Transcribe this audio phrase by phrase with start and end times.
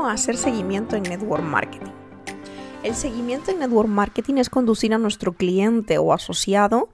[0.00, 1.92] ¿Cómo hacer seguimiento en network marketing?
[2.82, 6.88] El seguimiento en network marketing es conducir a nuestro cliente o asociado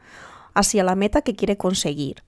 [0.55, 2.25] hacia la meta que quiere conseguir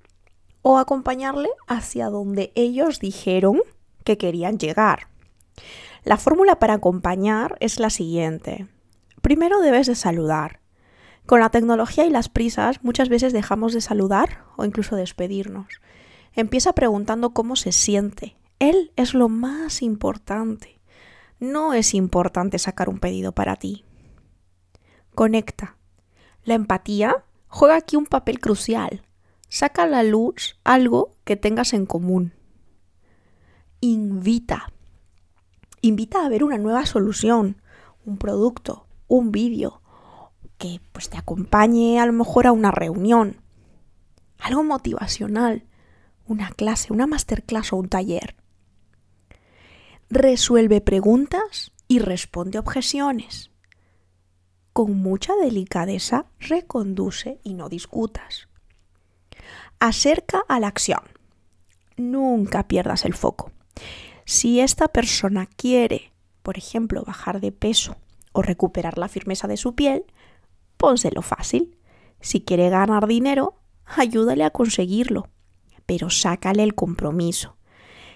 [0.63, 3.59] o acompañarle hacia donde ellos dijeron
[4.05, 5.09] que querían llegar.
[6.05, 8.69] La fórmula para acompañar es la siguiente.
[9.21, 10.61] Primero debes de saludar.
[11.27, 15.81] Con la tecnología y las prisas muchas veces dejamos de saludar o incluso despedirnos.
[16.35, 18.37] Empieza preguntando cómo se siente.
[18.59, 20.81] Él es lo más importante.
[21.41, 23.85] No es importante sacar un pedido para ti.
[25.15, 25.77] Conecta.
[26.45, 29.03] La empatía juega aquí un papel crucial
[29.49, 32.35] saca a la luz algo que tengas en común.
[33.81, 34.73] Invita.
[35.81, 37.63] Invita a ver una nueva solución,
[38.05, 39.81] un producto, un vídeo
[40.59, 43.41] que pues te acompañe a lo mejor a una reunión,
[44.39, 45.65] algo motivacional,
[46.27, 48.35] una clase, una masterclass o un taller.
[50.11, 53.51] Resuelve preguntas y responde objeciones.
[54.73, 58.49] Con mucha delicadeza reconduce y no discutas
[59.81, 61.03] acerca a la acción.
[61.99, 63.53] Nunca pierdas el foco.
[64.25, 66.13] Si esta persona quiere,
[66.43, 67.97] por ejemplo, bajar de peso
[68.33, 70.05] o recuperar la firmeza de su piel,
[70.79, 71.77] pónselo fácil.
[72.21, 75.29] Si quiere ganar dinero, ayúdale a conseguirlo,
[75.85, 77.58] pero sácale el compromiso.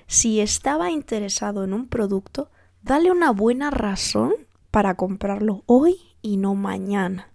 [0.07, 2.51] Si estaba interesado en un producto,
[2.83, 4.35] dale una buena razón
[4.71, 7.29] para comprarlo hoy y no mañana.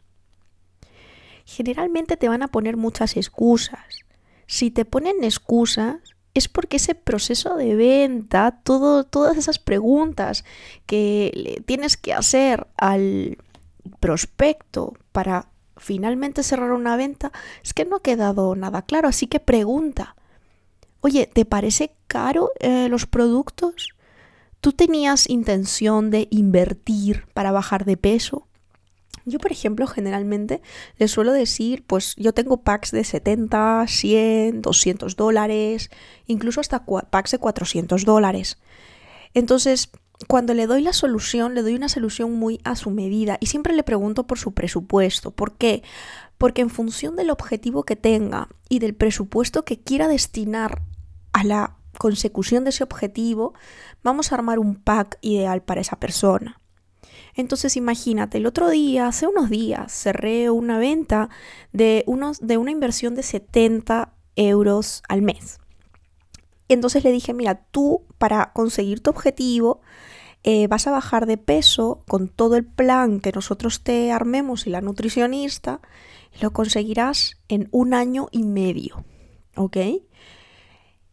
[1.46, 4.08] Generalmente te van a poner muchas excusas,
[4.47, 5.97] si te ponen excusas,
[6.34, 10.46] es porque ese proceso de venta, todas esas preguntas
[10.86, 13.38] que tienes que hacer al
[14.00, 17.31] prospecto para finalmente cerrar una venta,
[17.63, 19.09] es que no ha quedado nada claro.
[19.09, 20.16] Así que pregunta,
[21.07, 23.95] oye, ¿te parece caro eh, los productos?
[24.59, 28.47] ¿Tú tenías intención de invertir para bajar de peso?
[29.23, 30.62] Yo, por ejemplo, generalmente
[30.97, 35.90] les suelo decir, pues yo tengo packs de 70, 100, 200 dólares,
[36.28, 38.57] incluso hasta packs de 400 dólares.
[39.34, 39.89] Entonces,
[40.28, 43.74] cuando le doy la solución, le doy una solución muy a su medida y siempre
[43.74, 45.31] le pregunto por su presupuesto.
[45.31, 45.84] ¿Por qué?
[46.38, 50.81] Porque en función del objetivo que tenga y del presupuesto que quiera destinar
[51.44, 53.53] la consecución de ese objetivo,
[54.03, 56.62] vamos a armar un pack ideal para esa persona.
[57.36, 61.30] Entonces imagínate, el otro día, hace unos días, cerré una venta
[61.72, 65.59] de, unos, de una inversión de 70 euros al mes.
[66.68, 69.81] Entonces le dije, mira, tú para conseguir tu objetivo
[70.44, 74.69] eh, vas a bajar de peso con todo el plan que nosotros te armemos y
[74.69, 75.81] la nutricionista,
[76.42, 79.04] lo conseguirás en un año y medio.
[79.56, 79.78] ¿Ok?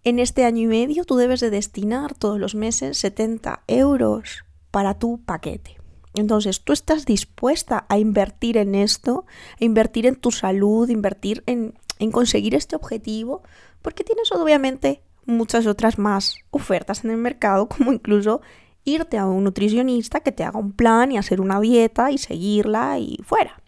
[0.06, 4.98] En este año y medio tú debes de destinar todos los meses 70 euros para
[4.98, 5.78] tu paquete.
[6.12, 9.24] Entonces, tú estás dispuesta a invertir en esto,
[9.58, 13.42] a invertir en tu salud, invertir en, en conseguir este objetivo,
[13.80, 18.42] porque tienes obviamente muchas otras más ofertas en el mercado, como incluso
[18.84, 22.98] irte a un nutricionista que te haga un plan y hacer una dieta y seguirla
[22.98, 23.62] y fuera.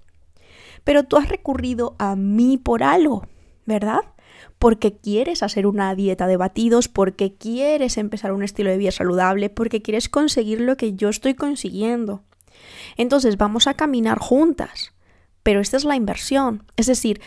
[0.85, 3.27] Pero tú has recurrido a mí por algo,
[3.65, 4.03] ¿verdad?
[4.59, 9.51] Porque quieres hacer una dieta de batidos, porque quieres empezar un estilo de vida saludable,
[9.51, 12.23] porque quieres conseguir lo que yo estoy consiguiendo.
[12.97, 14.93] Entonces vamos a caminar juntas,
[15.43, 16.65] pero esta es la inversión.
[16.77, 17.21] Es decir,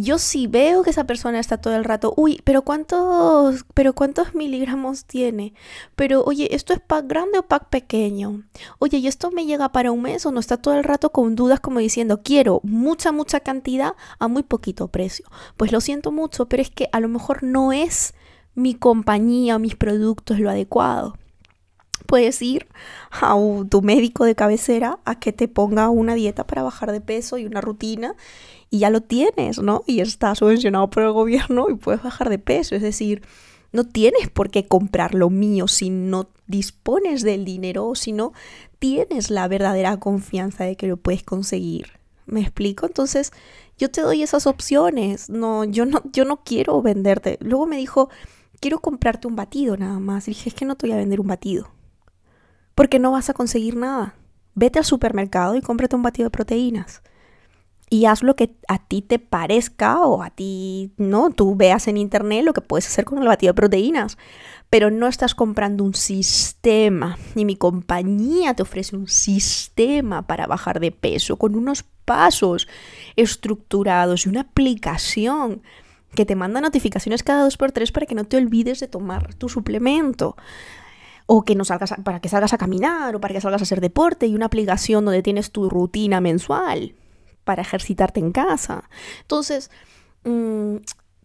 [0.00, 4.34] yo sí veo que esa persona está todo el rato, uy, pero cuántos, pero cuántos
[4.34, 5.54] miligramos tiene,
[5.96, 8.42] pero oye, esto es pack grande o pack pequeño,
[8.78, 11.34] oye, y esto me llega para un mes o no está todo el rato con
[11.36, 15.26] dudas como diciendo, quiero mucha, mucha cantidad a muy poquito precio.
[15.56, 18.14] Pues lo siento mucho, pero es que a lo mejor no es
[18.54, 21.16] mi compañía, mis productos lo adecuado
[22.06, 22.66] puedes ir
[23.10, 23.36] a
[23.68, 27.46] tu médico de cabecera a que te ponga una dieta para bajar de peso y
[27.46, 28.14] una rutina
[28.70, 29.82] y ya lo tienes, ¿no?
[29.86, 32.74] Y está subvencionado por el gobierno y puedes bajar de peso.
[32.74, 33.22] Es decir,
[33.72, 38.32] no tienes por qué comprar lo mío si no dispones del dinero o si no
[38.78, 41.92] tienes la verdadera confianza de que lo puedes conseguir,
[42.26, 42.86] ¿Me explico?
[42.86, 43.32] Entonces,
[43.78, 45.28] yo te doy esas opciones.
[45.28, 47.38] No, yo no, yo no quiero venderte.
[47.40, 48.08] Luego me dijo,
[48.60, 50.26] quiero comprarte un batido nada más.
[50.26, 51.73] Y dije, es que no te voy a vender un batido.
[52.74, 54.14] Porque no vas a conseguir nada.
[54.54, 57.02] Vete al supermercado y cómprate un batido de proteínas.
[57.90, 61.96] Y haz lo que a ti te parezca o a ti, no, tú veas en
[61.96, 64.18] internet lo que puedes hacer con el batido de proteínas.
[64.70, 67.18] Pero no estás comprando un sistema.
[67.34, 72.68] Y mi compañía te ofrece un sistema para bajar de peso con unos pasos
[73.16, 75.62] estructurados y una aplicación
[76.14, 79.34] que te manda notificaciones cada dos por tres para que no te olvides de tomar
[79.34, 80.36] tu suplemento
[81.26, 83.80] o que no salgas para que salgas a caminar o para que salgas a hacer
[83.80, 86.94] deporte y una aplicación donde tienes tu rutina mensual
[87.44, 88.88] para ejercitarte en casa.
[89.22, 89.70] Entonces,
[90.24, 90.76] mm,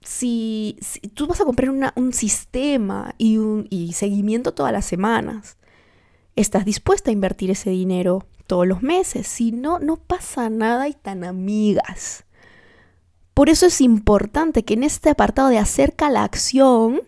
[0.01, 0.77] si,
[1.13, 5.57] tú vas a comprar un sistema y, un, y seguimiento todas las semanas,
[6.35, 9.27] estás dispuesta a invertir ese dinero todos los meses.
[9.27, 12.25] Si no, no pasa nada y tan amigas.
[13.33, 17.01] Por eso es importante que en este apartado de acerca la acción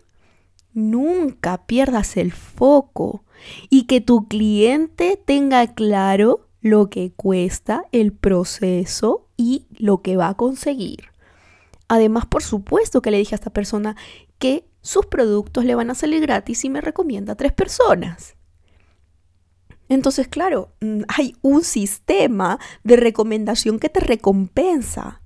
[0.74, 3.24] nunca pierdas el foco
[3.70, 10.30] y que tu cliente tenga claro lo que cuesta el proceso y lo que va
[10.30, 11.12] a conseguir.
[11.88, 13.96] Además, por supuesto que le dije a esta persona
[14.40, 18.36] que sus productos le van a salir gratis y me recomienda a tres personas.
[19.90, 25.21] Entonces, claro, mm, hay un sistema de recomendación que te recompensa.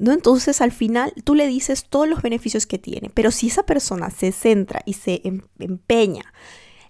[0.00, 0.12] ¿No?
[0.12, 4.10] Entonces al final tú le dices todos los beneficios que tiene, pero si esa persona
[4.10, 6.32] se centra y se em, empeña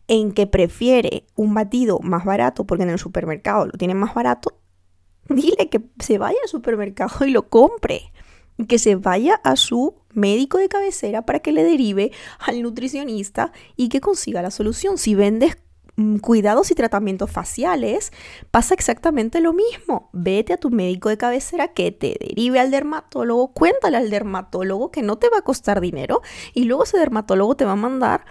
[0.07, 4.57] en que prefiere un batido más barato porque en el supermercado lo tienen más barato,
[5.29, 8.13] dile que se vaya al supermercado y lo compre.
[8.69, 13.89] Que se vaya a su médico de cabecera para que le derive al nutricionista y
[13.89, 14.99] que consiga la solución.
[14.99, 15.57] Si vendes
[16.21, 18.13] cuidados y tratamientos faciales,
[18.51, 20.11] pasa exactamente lo mismo.
[20.13, 25.03] Vete a tu médico de cabecera que te derive al dermatólogo, cuéntale al dermatólogo que
[25.03, 26.23] no te va a costar dinero
[26.55, 28.25] y luego ese dermatólogo te va a mandar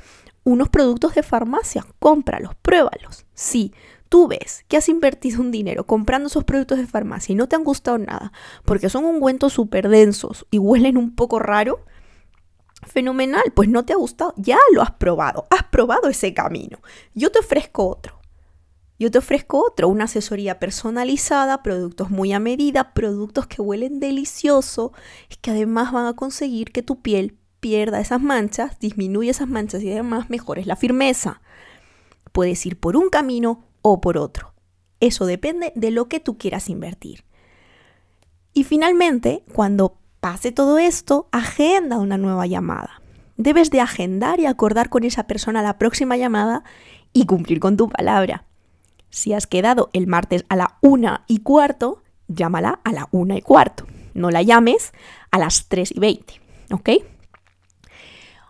[0.44, 1.86] unos productos de farmacia.
[2.00, 3.26] Cómpralos, pruébalos.
[3.34, 3.74] Si
[4.10, 7.56] tú ves que has invertido un dinero comprando esos productos de farmacia y no te
[7.56, 8.34] han gustado nada
[8.66, 11.86] porque son ungüentos súper densos y huelen un poco raro,
[12.90, 16.80] Fenomenal, pues no te ha gustado, ya lo has probado, has probado ese camino.
[17.14, 18.20] Yo te ofrezco otro.
[18.98, 24.92] Yo te ofrezco otro, una asesoría personalizada, productos muy a medida, productos que huelen delicioso
[25.30, 29.84] y que además van a conseguir que tu piel pierda esas manchas, disminuya esas manchas
[29.84, 31.42] y además mejores la firmeza.
[32.32, 34.54] Puedes ir por un camino o por otro.
[35.00, 37.24] Eso depende de lo que tú quieras invertir.
[38.54, 43.02] Y finalmente, cuando pase todo esto, agenda una nueva llamada.
[43.38, 46.64] Debes de agendar y acordar con esa persona la próxima llamada
[47.14, 48.46] y cumplir con tu palabra.
[49.10, 53.42] Si has quedado el martes a la una y cuarto, llámala a la una y
[53.42, 53.88] cuarto.
[54.14, 54.92] No la llames
[55.32, 56.42] a las tres y veinte,
[56.72, 56.90] ¿ok?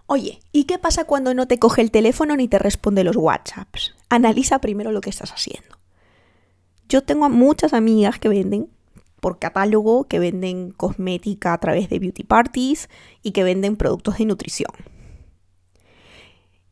[0.08, 3.94] Oye, ¿y qué pasa cuando no te coge el teléfono ni te responde los WhatsApps?
[4.10, 5.78] Analiza primero lo que estás haciendo.
[6.90, 8.70] Yo tengo muchas amigas que venden
[9.20, 12.90] por catálogo que venden cosmética a través de beauty parties
[13.22, 14.72] y que venden productos de nutrición.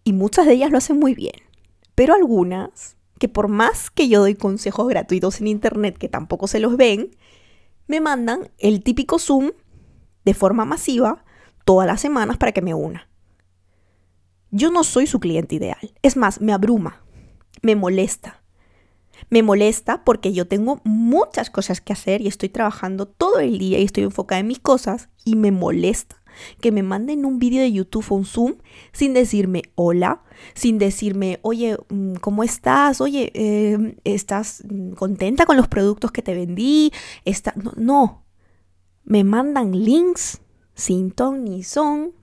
[0.04, 1.36] Y muchas de ellas lo hacen muy bien,
[1.96, 6.60] pero algunas, que por más que yo doy consejos gratuitos en internet que tampoco se
[6.60, 7.16] los ven,
[7.88, 9.52] me mandan el típico Zoom
[10.24, 11.24] de forma masiva
[11.66, 13.10] todas las semanas para que me una.
[14.52, 17.04] Yo no soy su cliente ideal, es más, me abruma,
[17.62, 18.42] me molesta
[19.30, 23.80] me molesta porque yo tengo muchas cosas que hacer y estoy trabajando todo el día
[23.80, 26.18] y estoy enfocada en mis cosas y me molesta
[26.62, 28.56] que me manden un vídeo de YouTube o un Zoom
[28.92, 30.22] sin decirme hola,
[30.54, 33.02] sin decirme, oye, mm, ¿cómo estás?
[33.02, 34.64] Oye, em, ¿estás
[34.96, 36.92] contenta con los productos que te vendí?
[37.56, 38.26] No, no,
[39.04, 40.42] me mandan links
[40.76, 42.14] sin ton ni son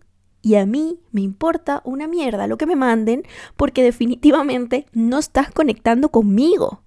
[0.42, 3.22] y a mí me importa una mierda lo que me manden
[3.56, 6.83] porque definitivamente no estás conectando conmigo.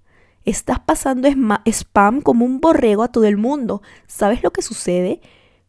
[0.48, 1.28] Estás pasando
[1.66, 3.82] spam como un borrego a todo el mundo.
[4.06, 5.20] ¿Sabes lo que sucede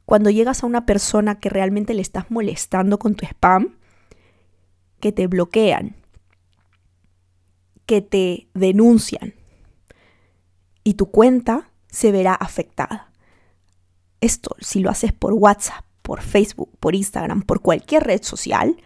[0.05, 3.75] cuando llegas a una persona que realmente le estás molestando con tu spam?
[5.01, 5.97] Que te bloquean,
[7.85, 9.33] que te denuncian
[10.85, 13.11] y tu cuenta se verá afectada.
[14.21, 18.77] Esto, si lo haces por WhatsApp, por Facebook, por Instagram, por cualquier red social,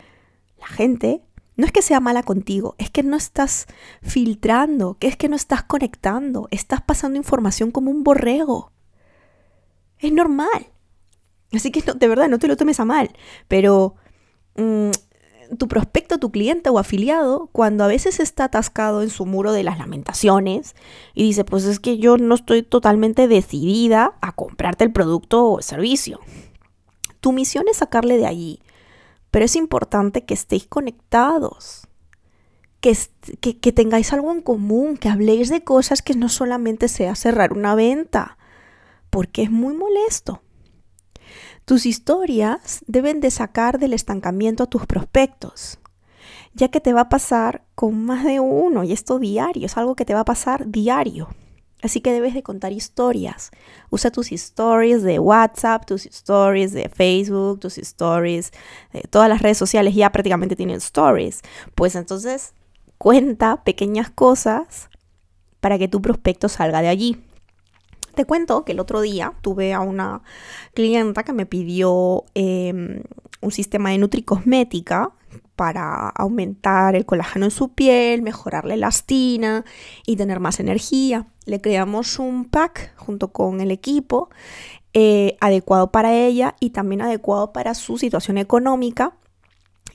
[0.59, 1.21] la gente
[1.55, 3.67] no es que sea mala contigo, es que no estás
[4.01, 8.71] filtrando, que es que no estás conectando, estás pasando información como un borrego.
[9.99, 10.71] Es normal.
[11.53, 13.11] Así que de verdad, no te lo tomes a mal,
[13.47, 13.95] pero
[14.55, 14.89] mm,
[15.57, 19.63] tu prospecto, tu cliente o afiliado, cuando a veces está atascado en su muro de
[19.63, 20.75] las lamentaciones
[21.13, 25.57] y dice, pues es que yo no estoy totalmente decidida a comprarte el producto o
[25.59, 26.19] el servicio.
[27.19, 28.59] Tu misión es sacarle de allí,
[29.33, 31.87] pero es importante que estéis conectados,
[32.81, 32.95] que,
[33.41, 37.73] que, tengáis algo en común, que habléis de cosas que no solamente sea cerrar una
[37.73, 38.37] venta,
[39.09, 40.43] porque es muy molesto.
[41.65, 45.79] Tus historias deben de sacar del estancamiento a tus prospectos,
[46.53, 49.95] ya que te va a pasar con más de uno y esto diario, es algo
[49.95, 51.29] que te va a pasar diario.
[51.83, 53.51] Así que debes de contar historias.
[53.89, 58.51] Usa tus stories de WhatsApp, tus stories de Facebook, tus stories
[58.93, 61.41] de todas las redes sociales ya prácticamente tienen stories.
[61.75, 62.53] Pues entonces
[62.97, 64.89] cuenta pequeñas cosas
[65.59, 67.21] para que tu prospecto salga de allí.
[68.15, 70.21] Te cuento que el otro día tuve a una
[70.73, 73.03] clienta que me pidió em,
[73.41, 75.11] un sistema de nutricosmética
[75.55, 79.65] para aumentar el colágeno en su piel, mejorar la elastina
[80.05, 81.27] y tener más energía.
[81.45, 84.29] Le creamos un pack junto con el equipo
[84.93, 89.13] eh, adecuado para ella y también adecuado para su situación económica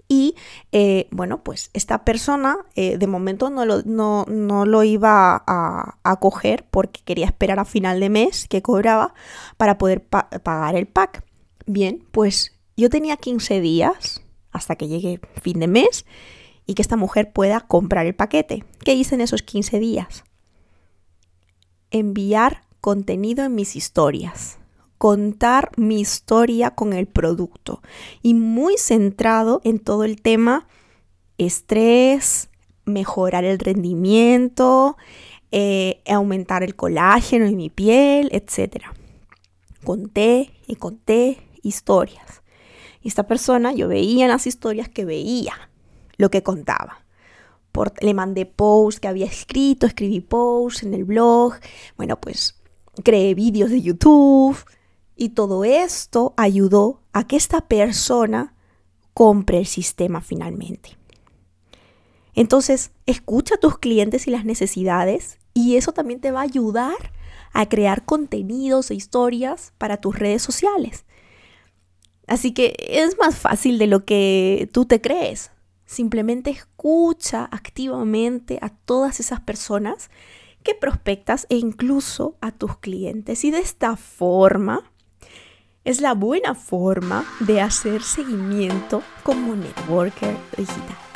[0.09, 0.35] y
[0.73, 6.17] eh, bueno, pues esta persona eh, de momento no lo, no, lo iba a, a,
[6.19, 9.13] coger porque quería esperar a final de mes que cobraba
[9.59, 11.25] para poder pagar el pack.
[11.67, 16.07] Bien, pues yo tenía 15 días hasta que llegue fin de mes
[16.67, 18.65] y que esta mujer pueda comprar el paquete.
[18.85, 20.25] ¿Qué hice en esos 15 días?
[21.91, 24.59] Enviar contenido en mis historias
[24.99, 27.81] contar mi historia con el producto
[28.21, 30.67] y muy centrado en todo el tema
[31.39, 32.51] estrés,
[32.85, 34.97] mejorar el rendimiento,
[35.53, 38.87] eh, aumentar el colágeno en mi piel, etc.
[39.85, 42.43] Conté y conté historias.
[43.09, 45.55] Esta persona, yo veía en las historias que veía
[46.19, 47.07] lo que contaba.
[48.03, 51.55] le mandé posts que había escrito, escribí posts en el blog,
[51.97, 52.61] bueno, pues
[53.03, 54.59] creé vídeos de YouTube,
[55.17, 58.55] y todo esto ayudó a que esta persona
[59.15, 60.99] compre el sistema finalmente.
[62.35, 67.15] Entonces, escucha a tus clientes y las necesidades y eso también te va a ayudar
[67.55, 71.07] a crear contenidos e historias para tus redes sociales.
[72.29, 75.51] Así que es más fácil de lo que tú te crees.
[75.87, 80.11] Simplemente escucha activamente a todas esas personas
[80.63, 83.45] que prospectas e incluso a tus clientes.
[83.45, 84.83] Y de esta forma
[85.85, 91.08] es la buena forma de hacer seguimiento como networker digital.